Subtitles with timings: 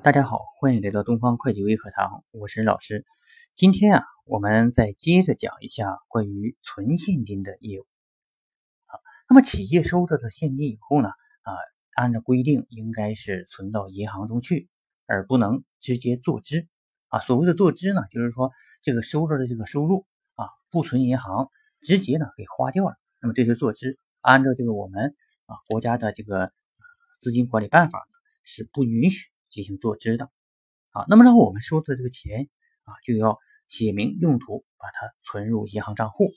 [0.00, 3.04] 大家好，欢迎来到东方会计微课堂，我是老师。
[3.56, 7.86] 今天啊，我们再接着讲一下关于存现金的业务。
[8.86, 11.08] 啊，那么企业收到的现金以后呢，
[11.42, 11.52] 啊，
[11.96, 14.68] 按照规定应该是存到银行中去，
[15.04, 16.68] 而不能直接坐支。
[17.08, 18.52] 啊，所谓的坐支呢，就是说
[18.82, 20.06] 这个收着的这个收入
[20.36, 21.50] 啊，不存银行，
[21.82, 22.94] 直接呢给花掉了。
[23.20, 26.52] 那么这是坐支，按照这个我们啊国家的这个
[27.18, 28.06] 资金管理办法
[28.44, 29.28] 是不允许。
[29.48, 30.30] 进行做支的，
[30.90, 32.48] 啊，那么然后我们收的这个钱
[32.84, 33.38] 啊，就要
[33.68, 36.32] 写明用途，把它存入银行账户。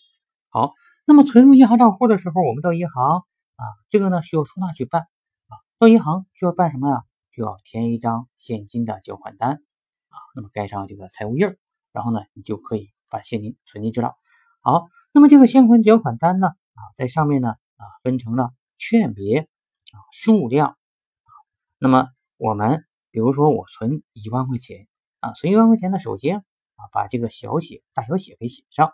[0.50, 0.74] 好，
[1.06, 3.20] 那么存入银行账户的时候，我们到银行
[3.56, 5.04] 啊，这个呢需要出纳去办
[5.48, 7.04] 啊，到银行需要办什么呀？
[7.32, 11.58] 就要填一张现金的缴款单啊，那么盖上这个财务印儿，
[11.92, 14.16] 然后呢，你就可以把现金存进去了。
[14.62, 21.30] 好，那么这个现款缴款单呢啊，在上面呢啊分成了券别啊数量啊，
[21.78, 22.86] 那么我们。
[23.12, 24.88] 比如说我存一万块钱
[25.20, 28.94] 啊，存一万块钱呢，首先啊把这个小写大小写给写上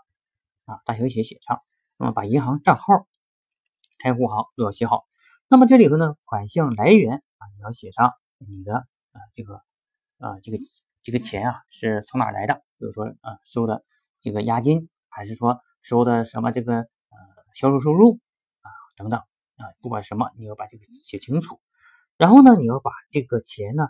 [0.66, 1.60] 啊，大小写写上，
[2.00, 3.08] 那么把银行账号、
[4.00, 5.06] 开户行都要写好。
[5.48, 9.62] 那么这里头呢，款项来源啊你要写上你的啊这个
[10.18, 10.58] 啊这个
[11.04, 12.56] 这个钱啊是从哪来的？
[12.80, 13.86] 比如说啊收的
[14.20, 16.88] 这个押金，还是说收的什么这个呃
[17.54, 18.20] 销售收入
[18.62, 21.62] 啊等等啊，不管什么你要把这个写清楚。
[22.18, 23.90] 然后呢，你要把这个钱呢。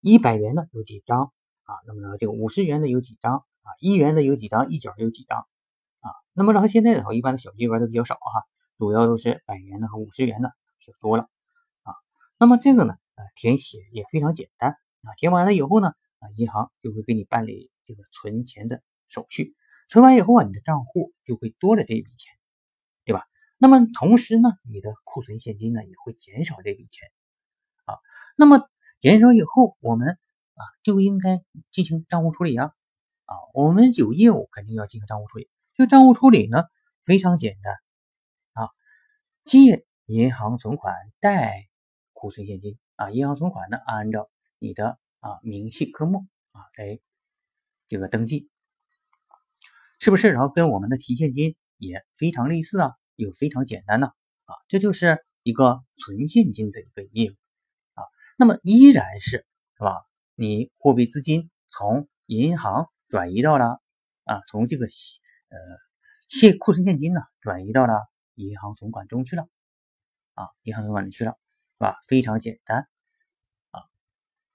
[0.00, 1.32] 一百元的有几张
[1.64, 1.74] 啊？
[1.86, 3.68] 那么呢，这个五十元的有几张啊？
[3.80, 4.68] 一元的有几张？
[4.68, 5.46] 一角有几张
[6.00, 6.10] 啊？
[6.32, 8.44] 那么然后现在的话，一般的小金额都比较少哈，
[8.76, 11.28] 主要都是百元的和五十元的就多了
[11.82, 11.94] 啊。
[12.38, 15.14] 那么这个呢，呃，填写也非常简单啊。
[15.16, 19.56] 填完了以后呢，啊，银行就会给你办理这个存钱的手续。
[19.88, 22.32] 存完以后啊，你的账户就会多了这一笔钱，
[23.04, 23.24] 对吧？
[23.56, 27.08] 那么同时呢，你的库存现金呢也会减少这笔钱
[27.86, 27.98] 啊。
[28.36, 28.68] 那么
[29.00, 30.18] 减少以后，我们
[30.54, 32.72] 啊就应该进行账户处理啊
[33.26, 35.48] 啊，我们有业务肯定要进行账户处理。
[35.74, 36.64] 这个账户处理呢
[37.04, 37.74] 非常简单
[38.54, 38.70] 啊，
[39.44, 41.68] 借银行存款，贷
[42.12, 43.10] 库存现金啊。
[43.10, 46.98] 银行存款呢按照你的啊明细科目啊来
[47.86, 48.50] 这个登记，
[50.00, 50.32] 是不是？
[50.32, 54.08] 然后跟我们的提现金也非常类似啊，又非常简单呢
[54.44, 57.34] 啊，这就是一个存现金的一个业务。
[58.40, 59.44] 那么依然是
[59.76, 60.06] 是吧？
[60.36, 63.80] 你货币资金从银行转移到了
[64.22, 65.58] 啊，从这个呃
[66.28, 67.94] 现库存现金呢转移到了
[68.36, 69.48] 银行存款中去了
[70.34, 71.96] 啊，银行存款里去了，是吧？
[72.06, 72.86] 非常简单
[73.72, 73.82] 啊。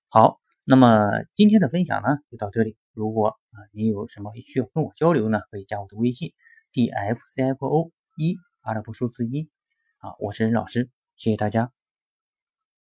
[0.08, 2.78] 好，那么今天的分享呢就到这里。
[2.94, 6.32] 如果啊你有什么需要跟我交流呢，可以加我的微信
[6.72, 9.50] d f c f o 一阿拉伯数字一
[9.98, 11.74] 啊，我是任老师，谢谢大家。